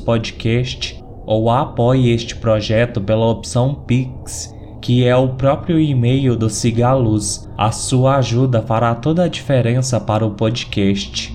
[0.05, 7.51] Podcast ou apoie este projeto pela opção Pix, que é o próprio e-mail do Cigaluz.
[7.59, 11.34] A sua ajuda fará toda a diferença para o podcast.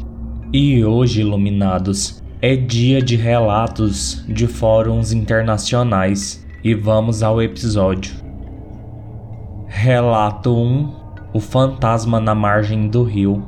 [0.52, 8.16] E hoje, iluminados, é dia de relatos de fóruns internacionais e vamos ao episódio.
[9.68, 10.92] Relato 1
[11.34, 13.44] O fantasma na margem do rio.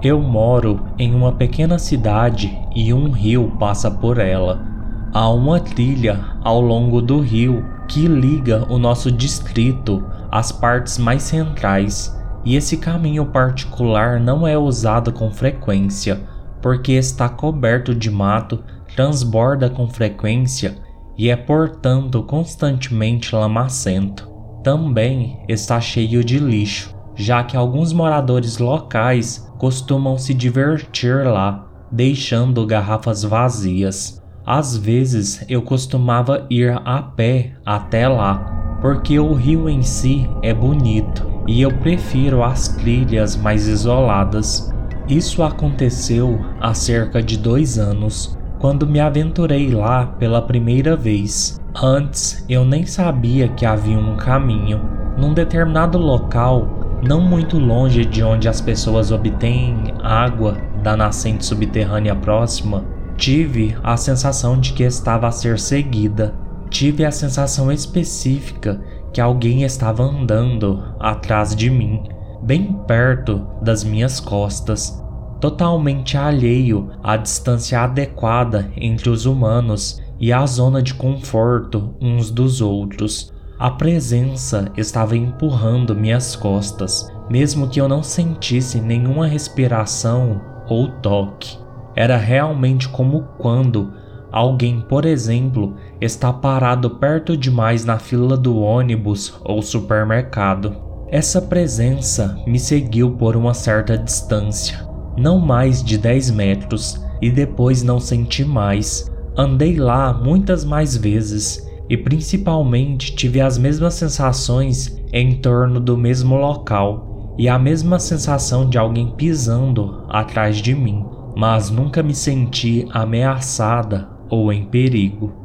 [0.00, 4.64] Eu moro em uma pequena cidade e um rio passa por ela.
[5.12, 11.24] Há uma trilha ao longo do rio que liga o nosso distrito às partes mais
[11.24, 16.20] centrais e esse caminho particular não é usado com frequência,
[16.60, 18.62] porque está coberto de mato,
[18.94, 20.76] transborda com frequência
[21.16, 24.30] e é portanto constantemente lamacento.
[24.62, 32.66] Também está cheio de lixo, já que alguns moradores locais costumam se divertir lá, deixando
[32.66, 34.20] garrafas vazias.
[34.44, 40.52] Às vezes eu costumava ir a pé até lá, porque o rio em si é
[40.52, 44.72] bonito e eu prefiro as trilhas mais isoladas.
[45.08, 51.60] Isso aconteceu há cerca de dois anos, quando me aventurei lá pela primeira vez.
[51.74, 54.80] Antes eu nem sabia que havia um caminho.
[55.18, 62.14] Num determinado local, não muito longe de onde as pessoas obtêm água da nascente subterrânea
[62.14, 62.84] próxima,
[63.16, 66.34] tive a sensação de que estava a ser seguida.
[66.70, 68.80] Tive a sensação específica
[69.12, 72.02] que alguém estava andando atrás de mim,
[72.42, 75.02] bem perto das minhas costas,
[75.40, 82.60] totalmente alheio à distância adequada entre os humanos e à zona de conforto uns dos
[82.60, 83.32] outros.
[83.58, 91.58] A presença estava empurrando minhas costas, mesmo que eu não sentisse nenhuma respiração ou toque.
[91.94, 93.92] Era realmente como quando
[94.32, 95.74] Alguém, por exemplo,
[96.04, 100.74] está parado perto demais na fila do ônibus ou supermercado.
[101.08, 104.84] Essa presença me seguiu por uma certa distância,
[105.16, 109.08] não mais de 10 metros, e depois não senti mais.
[109.36, 116.34] Andei lá muitas mais vezes e principalmente tive as mesmas sensações em torno do mesmo
[116.34, 121.04] local e a mesma sensação de alguém pisando atrás de mim,
[121.36, 125.41] mas nunca me senti ameaçada ou em perigo.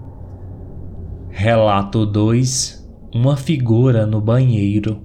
[1.39, 2.83] Relato 2
[3.13, 4.99] Uma figura no banheiro.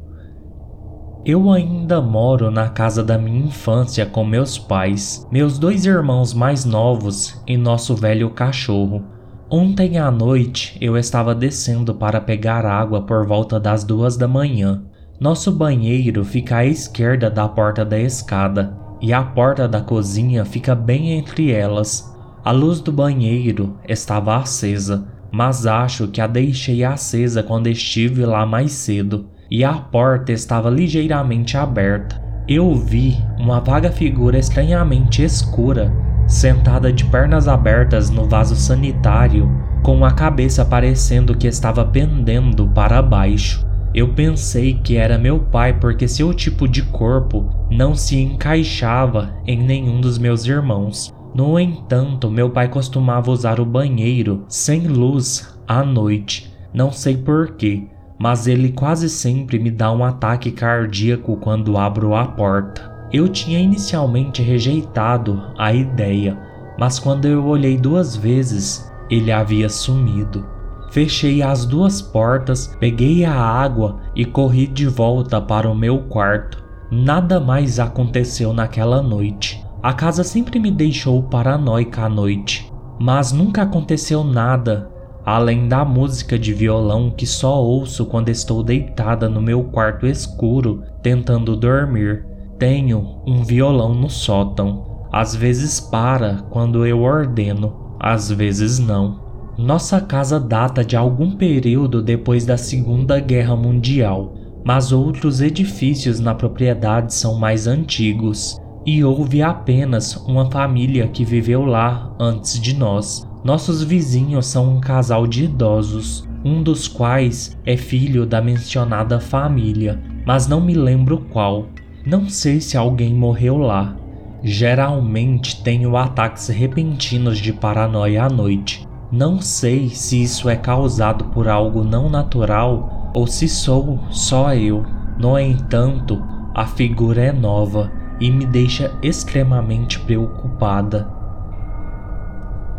[1.27, 6.65] Eu ainda moro na casa da minha infância com meus pais, meus dois irmãos mais
[6.65, 9.05] novos e nosso velho cachorro.
[9.51, 14.83] Ontem à noite eu estava descendo para pegar água por volta das duas da manhã.
[15.21, 20.75] Nosso banheiro fica à esquerda da porta da escada e a porta da cozinha fica
[20.75, 22.11] bem entre elas,
[22.43, 28.45] a luz do banheiro estava acesa, mas acho que a deixei acesa quando estive lá
[28.45, 32.21] mais cedo, e a porta estava ligeiramente aberta.
[32.47, 35.93] Eu vi uma vaga figura estranhamente escura,
[36.27, 39.51] sentada de pernas abertas no vaso sanitário,
[39.83, 43.67] com a cabeça parecendo que estava pendendo para baixo.
[43.95, 49.63] Eu pensei que era meu pai porque seu tipo de corpo não se encaixava em
[49.63, 51.13] nenhum dos meus irmãos.
[51.35, 56.53] No entanto, meu pai costumava usar o banheiro sem luz à noite.
[56.75, 57.85] Não sei porquê,
[58.19, 62.93] mas ele quase sempre me dá um ataque cardíaco quando abro a porta.
[63.13, 66.39] Eu tinha inicialmente rejeitado a ideia,
[66.79, 70.47] mas quando eu olhei duas vezes, ele havia sumido.
[70.91, 76.63] Fechei as duas portas, peguei a água e corri de volta para o meu quarto.
[76.91, 79.62] Nada mais aconteceu naquela noite.
[79.83, 84.93] A casa sempre me deixou paranoica à noite, mas nunca aconteceu nada
[85.25, 90.83] além da música de violão que só ouço quando estou deitada no meu quarto escuro
[91.03, 92.27] tentando dormir.
[92.59, 95.07] Tenho um violão no sótão.
[95.13, 99.21] Às vezes para quando eu ordeno, às vezes não.
[99.59, 104.35] Nossa casa data de algum período depois da Segunda Guerra Mundial,
[104.65, 111.65] mas outros edifícios na propriedade são mais antigos, e houve apenas uma família que viveu
[111.65, 113.27] lá antes de nós.
[113.45, 120.01] Nossos vizinhos são um casal de idosos, um dos quais é filho da mencionada família,
[120.27, 121.67] mas não me lembro qual.
[122.05, 123.97] Não sei se alguém morreu lá.
[124.43, 131.47] Geralmente tenho ataques repentinos de paranoia à noite, não sei se isso é causado por
[131.47, 134.85] algo não natural ou se sou só eu.
[135.19, 136.21] No entanto,
[136.55, 141.09] a figura é nova e me deixa extremamente preocupada.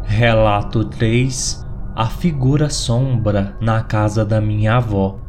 [0.03, 1.65] Relato 3
[1.95, 5.19] A figura sombra na casa da minha avó.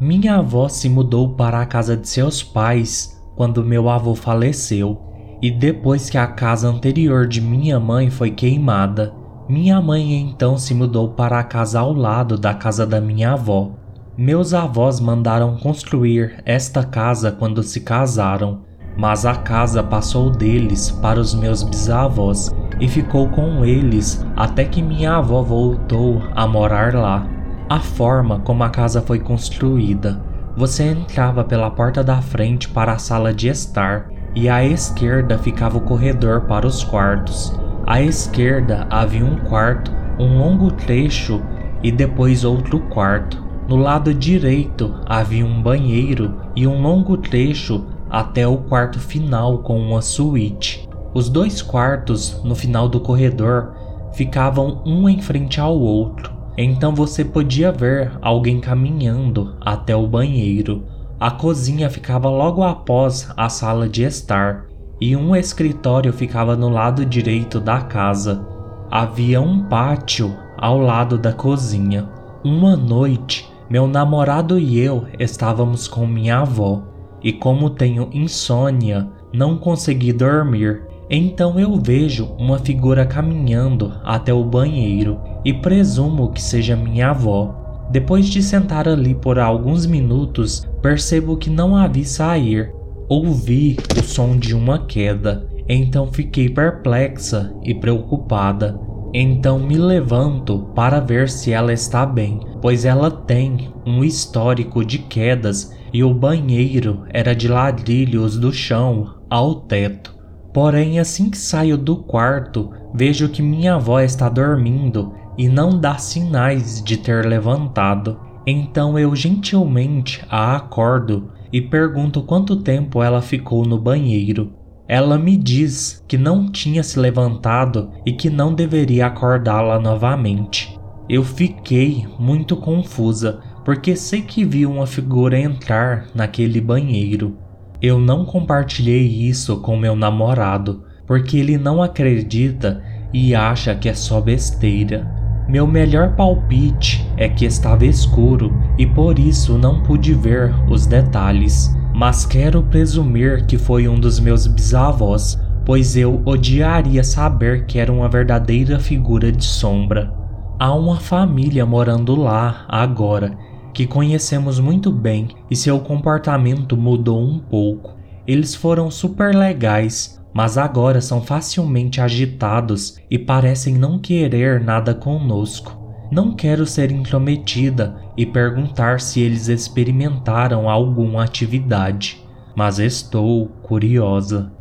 [0.00, 5.00] Minha avó se mudou para a casa de seus pais quando meu avô faleceu,
[5.40, 9.14] e depois que a casa anterior de minha mãe foi queimada.
[9.48, 13.72] Minha mãe então se mudou para a casa ao lado da casa da minha avó.
[14.16, 18.60] Meus avós mandaram construir esta casa quando se casaram,
[18.94, 24.82] mas a casa passou deles para os meus bisavós e ficou com eles até que
[24.82, 27.26] minha avó voltou a morar lá.
[27.70, 30.22] A forma como a casa foi construída:
[30.54, 35.78] você entrava pela porta da frente para a sala de estar e à esquerda ficava
[35.78, 37.58] o corredor para os quartos.
[37.86, 41.42] À esquerda havia um quarto, um longo trecho
[41.82, 43.51] e depois outro quarto.
[43.72, 49.80] No lado direito havia um banheiro e um longo trecho até o quarto final com
[49.80, 50.86] uma suíte.
[51.14, 53.72] Os dois quartos no final do corredor
[54.12, 60.84] ficavam um em frente ao outro, então você podia ver alguém caminhando até o banheiro.
[61.18, 64.66] A cozinha ficava logo após a sala de estar
[65.00, 68.46] e um escritório ficava no lado direito da casa.
[68.90, 72.06] Havia um pátio ao lado da cozinha.
[72.44, 76.82] Uma noite, meu namorado e eu estávamos com minha avó,
[77.22, 80.82] e como tenho insônia, não consegui dormir.
[81.08, 87.86] Então eu vejo uma figura caminhando até o banheiro e presumo que seja minha avó.
[87.90, 92.74] Depois de sentar ali por alguns minutos, percebo que não a vi sair
[93.08, 98.78] Ouvi o som de uma queda, então fiquei perplexa e preocupada.
[99.14, 104.98] Então me levanto para ver se ela está bem, pois ela tem um histórico de
[104.98, 110.14] quedas e o banheiro era de ladrilhos do chão ao teto.
[110.52, 115.98] Porém, assim que saio do quarto, vejo que minha avó está dormindo e não dá
[115.98, 118.18] sinais de ter levantado.
[118.46, 124.52] Então eu gentilmente a acordo e pergunto quanto tempo ela ficou no banheiro.
[124.92, 130.78] Ela me diz que não tinha se levantado e que não deveria acordá-la novamente.
[131.08, 137.38] Eu fiquei muito confusa, porque sei que vi uma figura entrar naquele banheiro.
[137.80, 142.82] Eu não compartilhei isso com meu namorado, porque ele não acredita
[143.14, 145.10] e acha que é só besteira.
[145.48, 151.74] Meu melhor palpite é que estava escuro e por isso não pude ver os detalhes,
[151.94, 157.92] mas quero presumir que foi um dos meus bisavós, pois eu odiaria saber que era
[157.92, 160.12] uma verdadeira figura de sombra.
[160.58, 163.36] Há uma família morando lá agora
[163.72, 167.96] que conhecemos muito bem e seu comportamento mudou um pouco.
[168.26, 175.81] Eles foram super legais, mas agora são facilmente agitados e parecem não querer nada conosco.
[176.12, 182.22] Não quero ser intrometida e perguntar se eles experimentaram alguma atividade,
[182.54, 184.52] mas estou curiosa.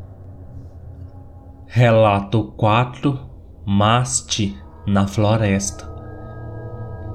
[1.68, 3.20] Relato 4
[3.66, 5.94] Maste na Floresta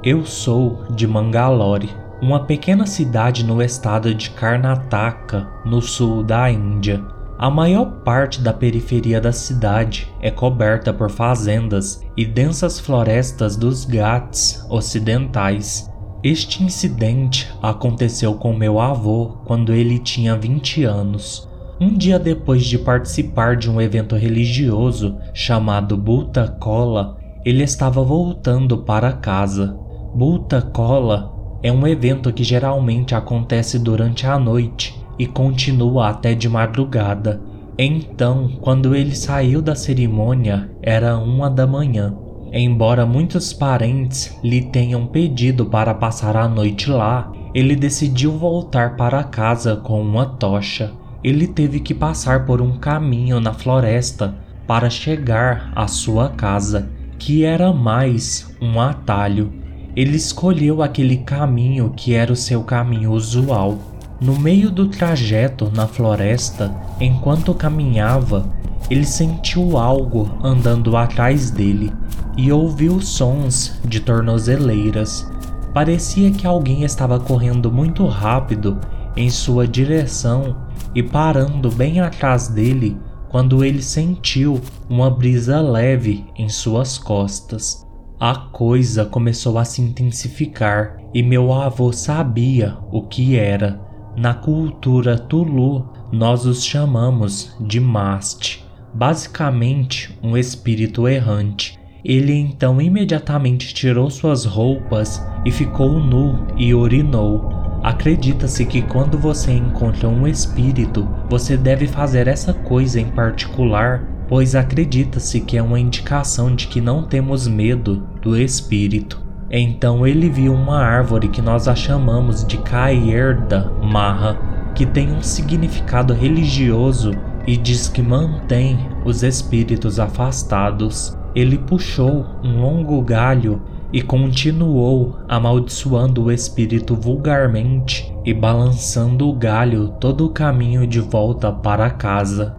[0.05, 1.89] Eu sou de Mangalore,
[2.21, 7.03] uma pequena cidade no estado de Karnataka, no sul da Índia.
[7.39, 13.85] A maior parte da periferia da cidade é coberta por fazendas e densas florestas dos
[13.85, 15.87] Ghats ocidentais.
[16.25, 21.47] Este incidente aconteceu com meu avô quando ele tinha 20 anos.
[21.79, 28.79] Um dia depois de participar de um evento religioso chamado Bhuta Kola, ele estava voltando
[28.79, 29.79] para casa.
[30.15, 36.49] Bhuta Kola é um evento que geralmente acontece durante a noite e continua até de
[36.49, 37.41] madrugada.
[37.79, 42.15] Então, quando ele saiu da cerimônia, era uma da manhã.
[42.53, 49.23] Embora muitos parentes lhe tenham pedido para passar a noite lá, ele decidiu voltar para
[49.25, 50.93] casa com uma tocha.
[51.23, 56.89] Ele teve que passar por um caminho na floresta para chegar à sua casa.
[57.19, 59.53] que era mais um atalho.
[59.95, 63.79] Ele escolheu aquele caminho que era o seu caminho usual.
[64.21, 68.51] No meio do trajeto na floresta, enquanto caminhava,
[68.89, 71.93] ele sentiu algo andando atrás dele
[72.37, 75.31] e ouviu sons de tornozeleiras.
[75.75, 78.81] Parecia que alguém estava correndo muito rápido
[79.15, 80.57] em sua direção
[80.95, 82.97] e parando bem atrás dele
[83.29, 87.87] quando ele sentiu uma brisa leve em suas costas.
[88.19, 93.86] A coisa começou a se intensificar e meu avô sabia o que era.
[94.17, 101.79] Na cultura Tulu, nós os chamamos de Mast, basicamente um espírito errante.
[102.03, 107.51] Ele então imediatamente tirou suas roupas e ficou nu e urinou.
[107.83, 114.55] Acredita-se que quando você encontra um espírito, você deve fazer essa coisa em particular, pois
[114.55, 119.26] acredita-se que é uma indicação de que não temos medo do espírito.
[119.51, 124.37] Então ele viu uma árvore que nós a chamamos de Caierda Marra,
[124.75, 127.13] que tem um significado religioso
[127.47, 131.17] e diz que mantém os espíritos afastados.
[131.35, 133.63] Ele puxou um longo galho
[133.93, 141.53] e continuou amaldiçoando o espírito vulgarmente e balançando o galho todo o caminho de volta
[141.53, 142.57] para casa.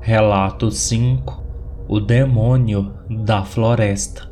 [0.00, 1.42] Relato 5
[1.88, 4.25] O demônio da floresta.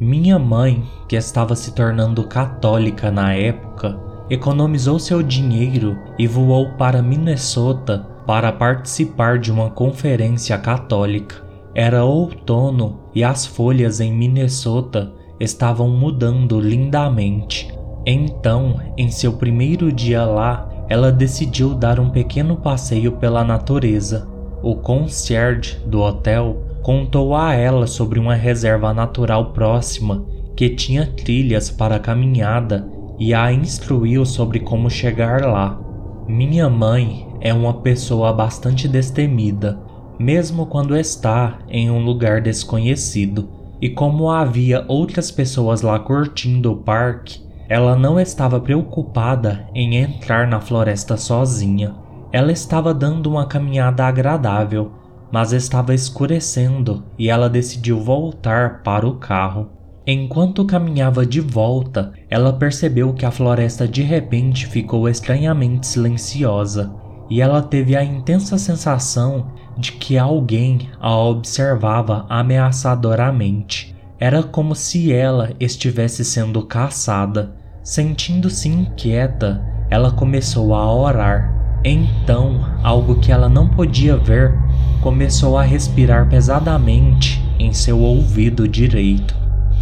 [0.00, 7.02] Minha mãe, que estava se tornando católica na época, economizou seu dinheiro e voou para
[7.02, 11.44] Minnesota para participar de uma conferência católica.
[11.74, 17.70] Era outono e as folhas em Minnesota estavam mudando lindamente.
[18.06, 24.26] Então, em seu primeiro dia lá, ela decidiu dar um pequeno passeio pela natureza.
[24.62, 30.24] O concierge do hotel contou a ela sobre uma reserva natural próxima
[30.56, 35.78] que tinha trilhas para caminhada e a instruiu sobre como chegar lá.
[36.26, 39.80] Minha mãe é uma pessoa bastante destemida,
[40.18, 43.48] mesmo quando está em um lugar desconhecido,
[43.80, 50.46] e como havia outras pessoas lá curtindo o parque, ela não estava preocupada em entrar
[50.46, 51.94] na floresta sozinha.
[52.32, 54.92] Ela estava dando uma caminhada agradável
[55.30, 59.68] mas estava escurecendo e ela decidiu voltar para o carro.
[60.06, 66.92] Enquanto caminhava de volta, ela percebeu que a floresta de repente ficou estranhamente silenciosa
[67.28, 73.94] e ela teve a intensa sensação de que alguém a observava ameaçadoramente.
[74.18, 77.54] Era como se ela estivesse sendo caçada.
[77.82, 81.54] Sentindo-se inquieta, ela começou a orar.
[81.82, 84.54] Então, algo que ela não podia ver
[85.00, 89.34] começou a respirar pesadamente em seu ouvido direito.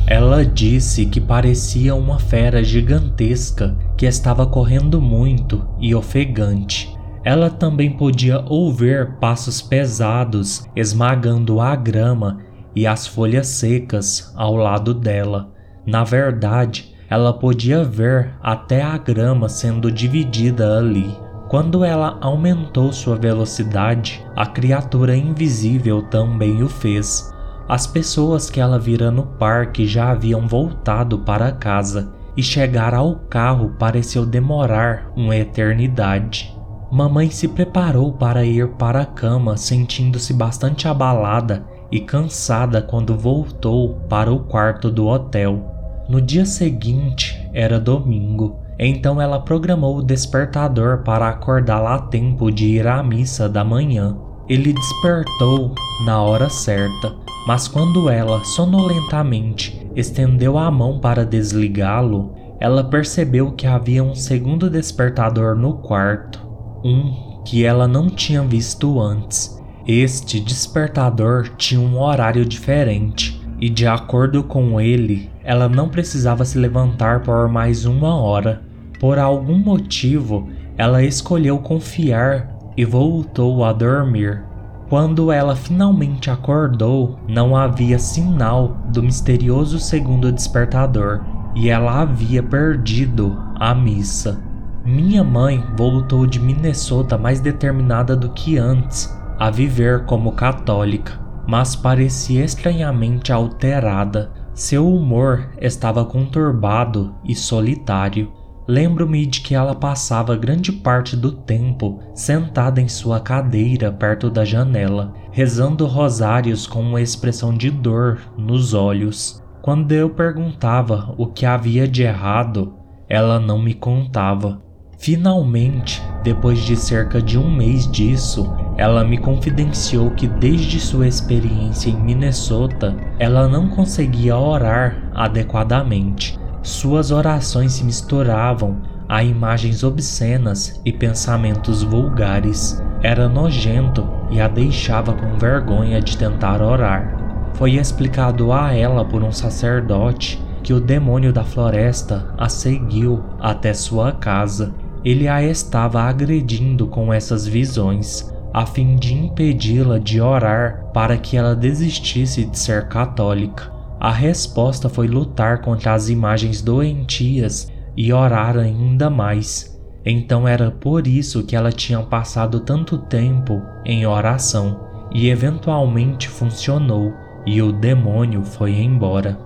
[0.06, 6.96] Ela disse que parecia uma fera gigantesca que estava correndo muito e ofegante.
[7.22, 12.38] Ela também podia ouvir passos pesados esmagando a grama
[12.75, 15.52] e as folhas secas ao lado dela.
[15.84, 21.27] Na verdade, ela podia ver até a grama sendo dividida ali.
[21.49, 27.35] Quando ela aumentou sua velocidade, a criatura invisível também o fez.
[27.67, 33.17] As pessoas que ela vira no parque já haviam voltado para casa e chegar ao
[33.31, 36.55] carro pareceu demorar uma eternidade.
[36.93, 43.95] Mamãe se preparou para ir para a cama, sentindo-se bastante abalada e cansada quando voltou
[44.07, 45.75] para o quarto do hotel.
[46.11, 52.66] No dia seguinte era domingo então ela programou o despertador para acordá-la a tempo de
[52.66, 54.16] ir à missa da manhã.
[54.49, 55.75] Ele despertou
[56.06, 57.14] na hora certa,
[57.47, 64.70] mas quando ela, sonolentamente, estendeu a mão para desligá-lo, ela percebeu que havia um segundo
[64.70, 66.47] despertador no quarto,
[66.85, 69.58] um que ela não tinha visto antes.
[69.87, 76.58] Este despertador tinha um horário diferente, e de acordo com ele, ela não precisava se
[76.58, 78.67] levantar por mais uma hora.
[78.99, 84.43] Por algum motivo, ela escolheu confiar e voltou a dormir.
[84.88, 91.21] Quando ela finalmente acordou, não havia sinal do misterioso segundo despertador
[91.55, 94.43] e ela havia perdido a missa.
[94.85, 101.76] Minha mãe voltou de Minnesota mais determinada do que antes a viver como católica, mas
[101.76, 104.33] parecia estranhamente alterada.
[104.55, 108.33] Seu humor estava conturbado e solitário.
[108.68, 114.44] Lembro-me de que ela passava grande parte do tempo sentada em sua cadeira perto da
[114.44, 119.42] janela, rezando rosários com uma expressão de dor nos olhos.
[119.62, 122.75] Quando eu perguntava o que havia de errado,
[123.08, 124.60] ela não me contava.
[124.98, 131.88] Finalmente, depois de cerca de um mês disso, ela me confidenciou que desde sua experiência
[131.88, 136.38] em Minnesota, ela não conseguia orar adequadamente.
[136.62, 142.83] Suas orações se misturavam a imagens obscenas e pensamentos vulgares.
[143.03, 147.17] Era nojento e a deixava com vergonha de tentar orar.
[147.55, 153.73] Foi explicado a ela por um sacerdote que o demônio da floresta a seguiu até
[153.73, 154.75] sua casa.
[155.05, 161.37] Ele a estava agredindo com essas visões, a fim de impedi-la de orar para que
[161.37, 163.77] ela desistisse de ser católica.
[164.00, 169.76] A resposta foi lutar contra as imagens doentias e orar ainda mais.
[170.07, 177.12] Então era por isso que ela tinha passado tanto tempo em oração e eventualmente funcionou
[177.45, 179.38] e o demônio foi embora.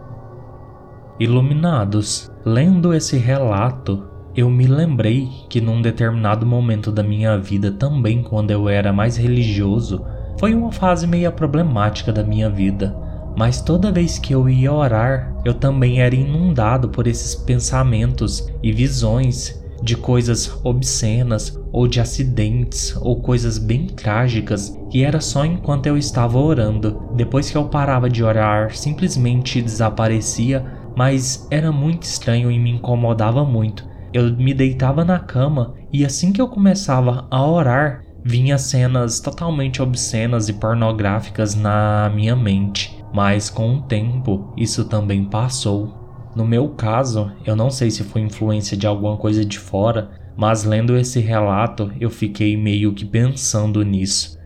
[1.19, 8.23] Iluminados, lendo esse relato, eu me lembrei que num determinado momento da minha vida, também
[8.23, 10.05] quando eu era mais religioso,
[10.39, 13.02] foi uma fase meio problemática da minha vida.
[13.37, 18.73] Mas toda vez que eu ia orar, eu também era inundado por esses pensamentos e
[18.73, 25.87] visões de coisas obscenas ou de acidentes ou coisas bem trágicas e era só enquanto
[25.87, 27.03] eu estava orando.
[27.17, 30.65] Depois que eu parava de orar, simplesmente desaparecia,
[30.97, 33.91] mas era muito estranho e me incomodava muito.
[34.13, 39.83] Eu me deitava na cama e assim que eu começava a orar, vinha cenas totalmente
[39.83, 43.02] obscenas e pornográficas na minha mente.
[43.13, 46.03] Mas com o tempo, isso também passou.
[46.35, 50.65] No meu caso, eu não sei se foi influência de alguma coisa de fora, mas
[50.65, 54.39] lendo esse relato, eu fiquei meio que pensando nisso.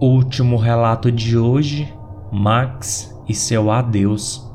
[0.00, 1.88] Último relato de hoje:
[2.32, 4.50] Max e seu adeus.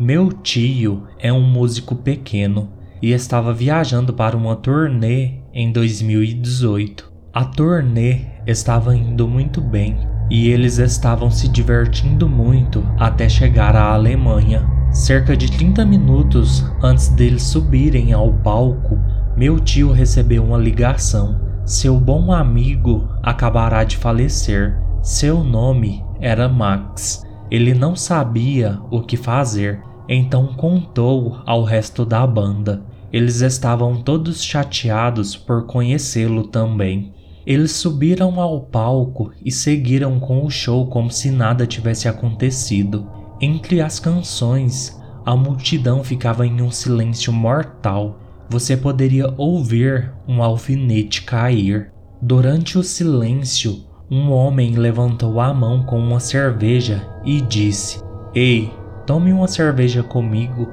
[0.00, 2.70] Meu tio é um músico pequeno
[3.02, 7.12] e estava viajando para uma turnê em 2018.
[7.32, 13.92] A turnê estava indo muito bem e eles estavam se divertindo muito até chegar à
[13.92, 14.66] Alemanha.
[14.90, 18.98] Cerca de 30 minutos antes deles subirem ao palco,
[19.36, 21.40] meu tio recebeu uma ligação.
[21.64, 24.78] Seu bom amigo acabará de falecer.
[25.02, 32.26] Seu nome era Max ele não sabia o que fazer, então contou ao resto da
[32.26, 32.82] banda.
[33.12, 37.14] Eles estavam todos chateados por conhecê-lo também.
[37.46, 43.08] Eles subiram ao palco e seguiram com o show como se nada tivesse acontecido.
[43.40, 48.18] Entre as canções, a multidão ficava em um silêncio mortal.
[48.50, 51.92] Você poderia ouvir um alfinete cair.
[52.20, 58.02] Durante o silêncio, um homem levantou a mão com uma cerveja e disse:
[58.34, 58.72] Ei,
[59.06, 60.68] tome uma cerveja comigo.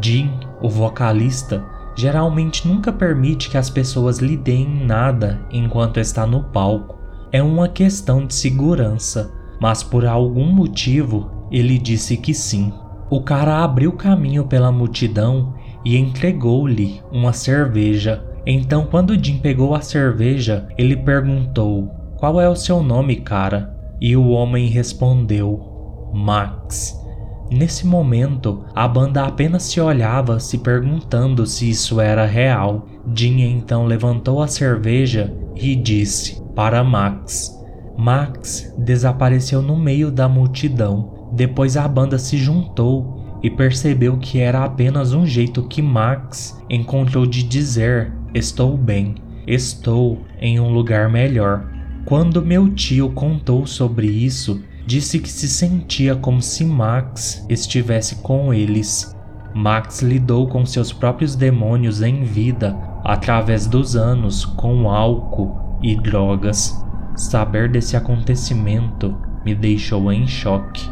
[0.00, 0.30] Jim,
[0.60, 6.98] o vocalista, geralmente nunca permite que as pessoas lhe deem nada enquanto está no palco.
[7.30, 12.72] É uma questão de segurança, mas por algum motivo ele disse que sim.
[13.10, 18.24] O cara abriu caminho pela multidão e entregou-lhe uma cerveja.
[18.46, 23.76] Então, quando Jim pegou a cerveja, ele perguntou: qual é o seu nome, cara?
[24.00, 27.01] E o homem respondeu: Max.
[27.52, 32.88] Nesse momento, a banda apenas se olhava, se perguntando se isso era real.
[33.14, 37.62] Jim então levantou a cerveja e disse para Max.
[37.96, 41.30] Max desapareceu no meio da multidão.
[41.32, 47.26] Depois a banda se juntou e percebeu que era apenas um jeito que Max encontrou
[47.26, 51.68] de dizer: Estou bem, estou em um lugar melhor.
[52.06, 54.62] Quando meu tio contou sobre isso,
[54.92, 59.16] disse que se sentia como se Max estivesse com eles.
[59.54, 66.78] Max lidou com seus próprios demônios em vida através dos anos com álcool e drogas.
[67.16, 70.86] Saber desse acontecimento me deixou em choque.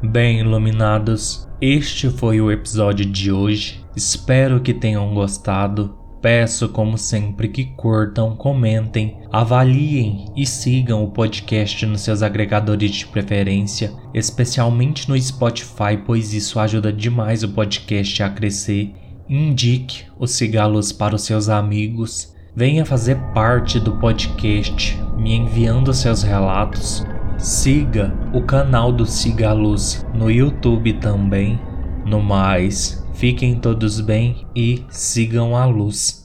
[0.00, 3.84] Bem, iluminados, este foi o episódio de hoje.
[3.96, 6.01] Espero que tenham gostado.
[6.22, 13.06] Peço, como sempre, que curtam, comentem, avaliem e sigam o podcast nos seus agregadores de
[13.06, 18.94] preferência, especialmente no Spotify, pois isso ajuda demais o podcast a crescer.
[19.28, 22.32] Indique os cigalos para os seus amigos.
[22.54, 27.04] Venha fazer parte do podcast, me enviando seus relatos
[27.42, 31.60] Siga o canal do Siga Luz no YouTube também.
[32.06, 36.21] No mais, fiquem todos bem e sigam a luz.